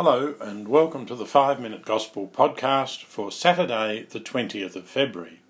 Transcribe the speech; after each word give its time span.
Hello, 0.00 0.36
and 0.40 0.68
welcome 0.68 1.06
to 1.06 1.16
the 1.16 1.26
Five 1.26 1.58
Minute 1.58 1.84
Gospel 1.84 2.30
podcast 2.32 3.02
for 3.02 3.32
Saturday, 3.32 4.06
the 4.08 4.20
20th 4.20 4.76
of 4.76 4.84
February. 4.84 5.40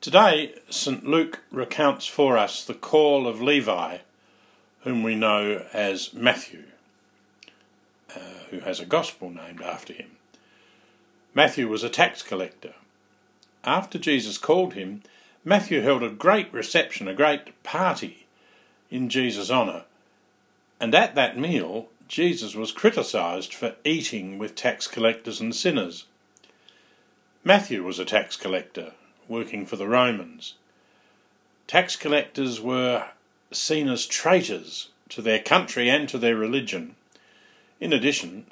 Today, 0.00 0.54
St. 0.70 1.04
Luke 1.04 1.40
recounts 1.50 2.06
for 2.06 2.38
us 2.38 2.64
the 2.64 2.74
call 2.74 3.26
of 3.26 3.42
Levi, 3.42 3.98
whom 4.82 5.02
we 5.02 5.16
know 5.16 5.66
as 5.72 6.14
Matthew, 6.14 6.66
uh, 8.14 8.20
who 8.50 8.60
has 8.60 8.78
a 8.78 8.86
gospel 8.86 9.30
named 9.30 9.62
after 9.62 9.92
him. 9.92 10.12
Matthew 11.34 11.66
was 11.66 11.82
a 11.82 11.90
tax 11.90 12.22
collector. 12.22 12.74
After 13.64 13.98
Jesus 13.98 14.38
called 14.38 14.74
him, 14.74 15.02
Matthew 15.44 15.80
held 15.80 16.04
a 16.04 16.08
great 16.08 16.52
reception, 16.52 17.08
a 17.08 17.14
great 17.14 17.64
party 17.64 18.28
in 18.92 19.08
Jesus' 19.08 19.50
honour, 19.50 19.86
and 20.78 20.94
at 20.94 21.16
that 21.16 21.36
meal, 21.36 21.88
Jesus 22.08 22.54
was 22.54 22.72
criticised 22.72 23.52
for 23.52 23.76
eating 23.84 24.38
with 24.38 24.54
tax 24.54 24.86
collectors 24.86 25.40
and 25.42 25.54
sinners. 25.54 26.06
Matthew 27.44 27.84
was 27.84 27.98
a 27.98 28.04
tax 28.06 28.34
collector, 28.34 28.92
working 29.28 29.66
for 29.66 29.76
the 29.76 29.86
Romans. 29.86 30.54
Tax 31.66 31.96
collectors 31.96 32.62
were 32.62 33.10
seen 33.52 33.88
as 33.90 34.06
traitors 34.06 34.88
to 35.10 35.20
their 35.20 35.38
country 35.38 35.90
and 35.90 36.08
to 36.08 36.16
their 36.16 36.34
religion. 36.34 36.96
In 37.78 37.92
addition, 37.92 38.46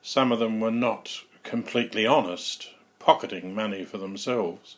some 0.00 0.32
of 0.32 0.38
them 0.38 0.58
were 0.58 0.70
not 0.70 1.20
completely 1.42 2.06
honest, 2.06 2.70
pocketing 2.98 3.54
money 3.54 3.84
for 3.84 3.98
themselves. 3.98 4.76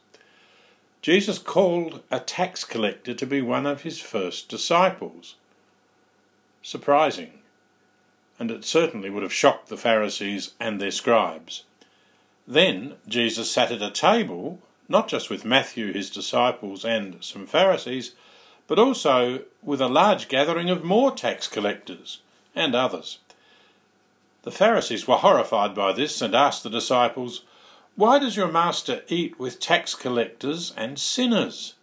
Jesus 1.02 1.38
called 1.38 2.02
a 2.10 2.18
tax 2.18 2.64
collector 2.64 3.14
to 3.14 3.26
be 3.26 3.40
one 3.40 3.64
of 3.64 3.82
his 3.82 4.00
first 4.00 4.48
disciples. 4.48 5.36
Surprising 6.62 7.43
and 8.38 8.50
it 8.50 8.64
certainly 8.64 9.10
would 9.10 9.22
have 9.22 9.32
shocked 9.32 9.68
the 9.68 9.76
Pharisees 9.76 10.52
and 10.58 10.80
their 10.80 10.90
scribes. 10.90 11.64
Then 12.46 12.94
Jesus 13.08 13.50
sat 13.50 13.70
at 13.70 13.82
a 13.82 13.90
table, 13.90 14.58
not 14.88 15.08
just 15.08 15.30
with 15.30 15.44
Matthew, 15.44 15.92
his 15.92 16.10
disciples, 16.10 16.84
and 16.84 17.22
some 17.22 17.46
Pharisees, 17.46 18.12
but 18.66 18.78
also 18.78 19.42
with 19.62 19.80
a 19.80 19.88
large 19.88 20.28
gathering 20.28 20.68
of 20.70 20.84
more 20.84 21.12
tax 21.12 21.46
collectors 21.46 22.20
and 22.54 22.74
others. 22.74 23.18
The 24.42 24.50
Pharisees 24.50 25.08
were 25.08 25.16
horrified 25.16 25.74
by 25.74 25.92
this 25.92 26.20
and 26.20 26.34
asked 26.34 26.64
the 26.64 26.70
disciples, 26.70 27.44
Why 27.96 28.18
does 28.18 28.36
your 28.36 28.48
master 28.48 29.02
eat 29.08 29.38
with 29.38 29.60
tax 29.60 29.94
collectors 29.94 30.74
and 30.76 30.98
sinners? 30.98 31.74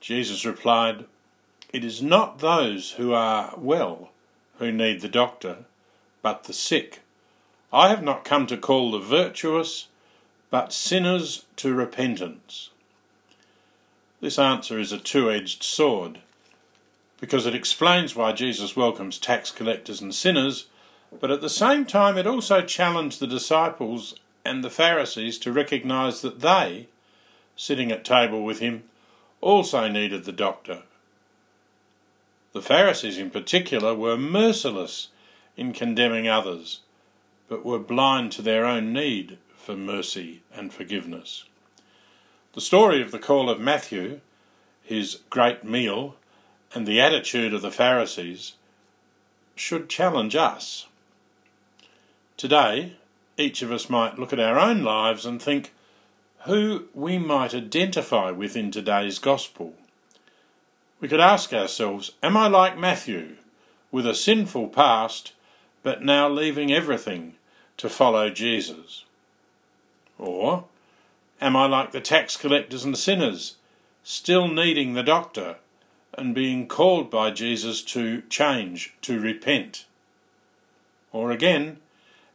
Jesus 0.00 0.44
replied, 0.44 1.06
It 1.72 1.84
is 1.84 2.00
not 2.00 2.38
those 2.38 2.92
who 2.92 3.12
are 3.12 3.54
well 3.56 4.10
who 4.58 4.72
need 4.72 5.00
the 5.00 5.08
doctor, 5.08 5.58
but 6.22 6.44
the 6.44 6.52
sick. 6.52 7.00
I 7.72 7.88
have 7.88 8.02
not 8.02 8.24
come 8.24 8.46
to 8.46 8.56
call 8.56 8.90
the 8.90 8.98
virtuous, 8.98 9.88
but 10.50 10.72
sinners 10.72 11.44
to 11.56 11.74
repentance. 11.74 12.70
This 14.20 14.38
answer 14.38 14.78
is 14.78 14.92
a 14.92 14.98
two 14.98 15.30
edged 15.30 15.62
sword, 15.62 16.20
because 17.20 17.46
it 17.46 17.54
explains 17.54 18.16
why 18.16 18.32
Jesus 18.32 18.76
welcomes 18.76 19.18
tax 19.18 19.50
collectors 19.50 20.00
and 20.00 20.14
sinners, 20.14 20.66
but 21.20 21.30
at 21.30 21.40
the 21.40 21.50
same 21.50 21.84
time 21.84 22.16
it 22.16 22.26
also 22.26 22.62
challenged 22.62 23.20
the 23.20 23.26
disciples 23.26 24.18
and 24.44 24.62
the 24.62 24.70
Pharisees 24.70 25.38
to 25.38 25.52
recognize 25.52 26.22
that 26.22 26.40
they, 26.40 26.88
sitting 27.56 27.90
at 27.90 28.04
table 28.04 28.42
with 28.42 28.60
him, 28.60 28.84
also 29.40 29.88
needed 29.88 30.24
the 30.24 30.32
doctor 30.32 30.82
the 32.56 32.62
Pharisees, 32.62 33.18
in 33.18 33.28
particular, 33.28 33.94
were 33.94 34.16
merciless 34.16 35.08
in 35.58 35.74
condemning 35.74 36.26
others, 36.26 36.80
but 37.48 37.66
were 37.66 37.78
blind 37.78 38.32
to 38.32 38.40
their 38.40 38.64
own 38.64 38.94
need 38.94 39.36
for 39.54 39.76
mercy 39.76 40.40
and 40.54 40.72
forgiveness. 40.72 41.44
The 42.54 42.62
story 42.62 43.02
of 43.02 43.10
the 43.10 43.18
call 43.18 43.50
of 43.50 43.60
Matthew, 43.60 44.20
his 44.82 45.18
great 45.28 45.64
meal, 45.64 46.16
and 46.72 46.86
the 46.86 46.98
attitude 46.98 47.52
of 47.52 47.60
the 47.60 47.70
Pharisees 47.70 48.54
should 49.54 49.90
challenge 49.90 50.34
us. 50.34 50.86
Today, 52.38 52.96
each 53.36 53.60
of 53.60 53.70
us 53.70 53.90
might 53.90 54.18
look 54.18 54.32
at 54.32 54.40
our 54.40 54.58
own 54.58 54.82
lives 54.82 55.26
and 55.26 55.42
think 55.42 55.74
who 56.46 56.88
we 56.94 57.18
might 57.18 57.52
identify 57.52 58.30
with 58.30 58.56
in 58.56 58.70
today's 58.70 59.18
gospel. 59.18 59.74
We 60.98 61.08
could 61.08 61.20
ask 61.20 61.52
ourselves 61.52 62.12
Am 62.22 62.36
I 62.36 62.48
like 62.48 62.78
Matthew, 62.78 63.36
with 63.90 64.06
a 64.06 64.14
sinful 64.14 64.68
past, 64.68 65.32
but 65.82 66.02
now 66.02 66.28
leaving 66.28 66.72
everything 66.72 67.34
to 67.76 67.88
follow 67.88 68.30
Jesus? 68.30 69.04
Or 70.18 70.64
am 71.40 71.54
I 71.54 71.66
like 71.66 71.92
the 71.92 72.00
tax 72.00 72.36
collectors 72.36 72.84
and 72.84 72.96
sinners, 72.96 73.56
still 74.02 74.48
needing 74.48 74.94
the 74.94 75.02
doctor 75.02 75.56
and 76.14 76.34
being 76.34 76.66
called 76.66 77.10
by 77.10 77.30
Jesus 77.30 77.82
to 77.82 78.22
change, 78.22 78.94
to 79.02 79.20
repent? 79.20 79.84
Or 81.12 81.30
again, 81.30 81.78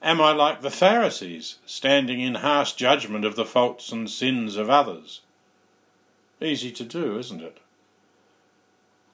am 0.03 0.21
I 0.21 0.33
like 0.33 0.61
the 0.61 0.69
Pharisees, 0.69 1.57
standing 1.65 2.21
in 2.21 2.35
harsh 2.35 2.73
judgment 2.73 3.25
of 3.25 3.35
the 3.35 3.45
faults 3.45 3.91
and 3.91 4.07
sins 4.07 4.55
of 4.55 4.69
others? 4.69 5.21
Easy 6.39 6.71
to 6.71 6.83
do, 6.83 7.17
isn't 7.17 7.41
it? 7.41 7.57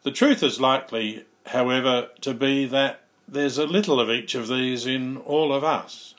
The 0.03 0.12
truth 0.12 0.44
is 0.44 0.62
likely, 0.62 1.25
however, 1.47 2.09
to 2.22 2.34
be 2.34 2.66
that 2.66 3.02
there's 3.28 3.58
a 3.58 3.66
little 3.66 4.00
of 4.00 4.09
each 4.09 4.35
of 4.35 4.47
these 4.47 4.85
in 4.85 5.18
all 5.18 5.52
of 5.52 5.63
us. 5.63 6.16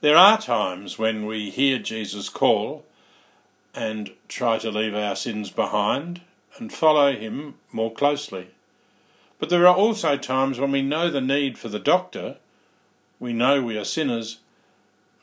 There 0.00 0.16
are 0.16 0.36
times 0.40 0.98
when 0.98 1.26
we 1.26 1.50
hear 1.50 1.78
Jesus 1.78 2.28
call 2.28 2.84
and 3.74 4.10
try 4.26 4.58
to 4.58 4.70
leave 4.70 4.94
our 4.94 5.14
sins 5.14 5.50
behind 5.50 6.22
and 6.58 6.72
follow 6.72 7.14
him 7.14 7.54
more 7.70 7.92
closely. 7.92 8.48
But 9.38 9.48
there 9.48 9.66
are 9.66 9.74
also 9.74 10.16
times 10.16 10.58
when 10.58 10.72
we 10.72 10.82
know 10.82 11.10
the 11.10 11.20
need 11.20 11.58
for 11.58 11.68
the 11.68 11.78
doctor, 11.78 12.36
we 13.18 13.32
know 13.32 13.62
we 13.62 13.78
are 13.78 13.84
sinners, 13.84 14.38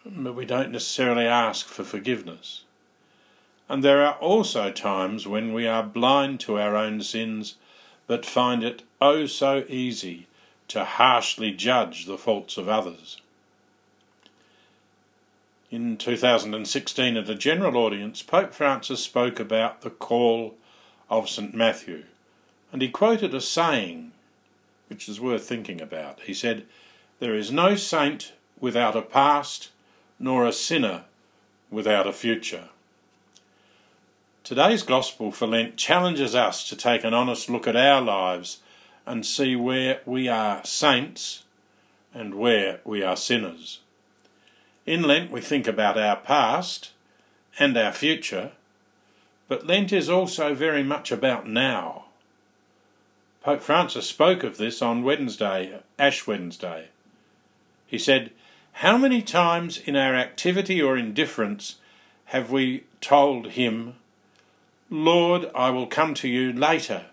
but 0.05 0.33
we 0.33 0.45
don't 0.45 0.71
necessarily 0.71 1.25
ask 1.25 1.67
for 1.67 1.83
forgiveness. 1.83 2.63
And 3.69 3.83
there 3.83 4.03
are 4.03 4.15
also 4.15 4.71
times 4.71 5.27
when 5.27 5.53
we 5.53 5.67
are 5.67 5.83
blind 5.83 6.39
to 6.41 6.59
our 6.59 6.75
own 6.75 7.01
sins, 7.03 7.55
but 8.07 8.25
find 8.25 8.63
it 8.63 8.81
oh 8.99 9.27
so 9.27 9.63
easy 9.69 10.25
to 10.69 10.83
harshly 10.83 11.51
judge 11.51 12.07
the 12.07 12.17
faults 12.17 12.57
of 12.57 12.67
others. 12.67 13.21
In 15.69 15.97
2016, 15.97 17.15
at 17.15 17.29
a 17.29 17.35
general 17.35 17.77
audience, 17.77 18.23
Pope 18.23 18.55
Francis 18.55 19.03
spoke 19.03 19.39
about 19.39 19.81
the 19.81 19.91
call 19.91 20.55
of 21.07 21.29
St. 21.29 21.53
Matthew, 21.53 22.05
and 22.71 22.81
he 22.81 22.89
quoted 22.89 23.35
a 23.35 23.41
saying 23.41 24.11
which 24.87 25.07
is 25.07 25.21
worth 25.21 25.47
thinking 25.47 25.79
about. 25.79 26.21
He 26.21 26.33
said, 26.33 26.65
There 27.19 27.35
is 27.35 27.51
no 27.51 27.75
saint 27.75 28.33
without 28.59 28.95
a 28.95 29.03
past, 29.03 29.69
nor 30.17 30.47
a 30.47 30.51
sinner 30.51 31.03
without 31.69 32.07
a 32.07 32.13
future. 32.13 32.69
Today's 34.49 34.81
Gospel 34.81 35.31
for 35.31 35.45
Lent 35.45 35.77
challenges 35.77 36.33
us 36.33 36.67
to 36.69 36.75
take 36.75 37.03
an 37.03 37.13
honest 37.13 37.51
look 37.51 37.67
at 37.67 37.75
our 37.75 38.01
lives 38.01 38.61
and 39.05 39.23
see 39.23 39.55
where 39.55 40.01
we 40.07 40.27
are 40.27 40.65
saints 40.65 41.43
and 42.15 42.33
where 42.33 42.79
we 42.83 43.03
are 43.03 43.15
sinners. 43.15 43.81
In 44.87 45.03
Lent, 45.03 45.29
we 45.29 45.39
think 45.39 45.67
about 45.67 45.99
our 45.99 46.15
past 46.15 46.93
and 47.59 47.77
our 47.77 47.91
future, 47.91 48.53
but 49.47 49.67
Lent 49.67 49.93
is 49.93 50.09
also 50.09 50.55
very 50.55 50.81
much 50.81 51.11
about 51.11 51.47
now. 51.47 52.05
Pope 53.43 53.61
Francis 53.61 54.07
spoke 54.07 54.43
of 54.43 54.57
this 54.57 54.81
on 54.81 55.03
Wednesday, 55.03 55.79
Ash 55.99 56.25
Wednesday. 56.25 56.87
He 57.85 57.99
said, 57.99 58.31
How 58.71 58.97
many 58.97 59.21
times 59.21 59.77
in 59.77 59.95
our 59.95 60.15
activity 60.15 60.81
or 60.81 60.97
indifference 60.97 61.75
have 62.25 62.49
we 62.49 62.85
told 62.99 63.49
him 63.49 63.93
Lord, 64.89 65.51
I 65.53 65.69
will 65.69 65.85
come 65.85 66.15
to 66.15 66.27
you 66.27 66.51
later. 66.51 67.05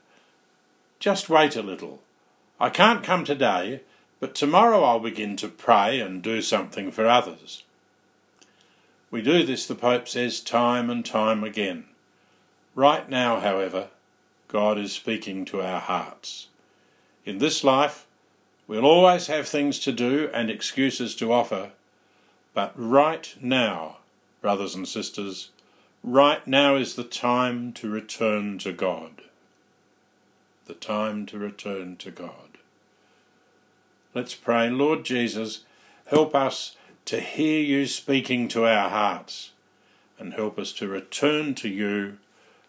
Just 0.98 1.28
wait 1.28 1.56
a 1.56 1.62
little. 1.62 2.00
I 2.58 2.70
can't 2.70 3.04
come 3.04 3.24
today, 3.24 3.82
but 4.18 4.34
tomorrow 4.34 4.82
I'll 4.82 5.00
begin 5.00 5.36
to 5.36 5.48
pray 5.48 6.00
and 6.00 6.22
do 6.22 6.40
something 6.40 6.90
for 6.90 7.06
others. 7.06 7.64
We 9.10 9.20
do 9.20 9.44
this, 9.44 9.66
the 9.66 9.74
Pope 9.74 10.08
says, 10.08 10.40
time 10.40 10.88
and 10.88 11.04
time 11.04 11.44
again. 11.44 11.84
Right 12.74 13.08
now, 13.10 13.40
however, 13.40 13.88
God 14.48 14.78
is 14.78 14.92
speaking 14.92 15.44
to 15.46 15.60
our 15.60 15.80
hearts. 15.80 16.48
In 17.26 17.38
this 17.38 17.62
life, 17.62 18.06
we'll 18.66 18.86
always 18.86 19.26
have 19.26 19.46
things 19.46 19.78
to 19.80 19.92
do 19.92 20.30
and 20.32 20.50
excuses 20.50 21.14
to 21.16 21.32
offer, 21.32 21.72
but 22.54 22.72
right 22.74 23.34
now, 23.38 23.98
brothers 24.40 24.74
and 24.74 24.88
sisters, 24.88 25.50
Right 26.08 26.46
now 26.46 26.76
is 26.76 26.94
the 26.94 27.02
time 27.02 27.72
to 27.72 27.90
return 27.90 28.58
to 28.58 28.70
God. 28.70 29.22
The 30.66 30.74
time 30.74 31.26
to 31.26 31.36
return 31.36 31.96
to 31.96 32.12
God. 32.12 32.58
Let's 34.14 34.36
pray. 34.36 34.70
Lord 34.70 35.04
Jesus, 35.04 35.64
help 36.06 36.32
us 36.32 36.76
to 37.06 37.18
hear 37.18 37.60
you 37.60 37.86
speaking 37.86 38.46
to 38.48 38.66
our 38.66 38.88
hearts 38.88 39.50
and 40.16 40.34
help 40.34 40.60
us 40.60 40.72
to 40.74 40.86
return 40.86 41.56
to 41.56 41.68
you 41.68 42.18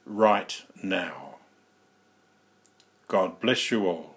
right 0.03 0.63
now. 0.81 1.35
God 3.07 3.39
bless 3.39 3.69
you 3.69 3.85
all. 3.85 4.16